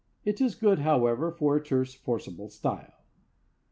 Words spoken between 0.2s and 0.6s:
It is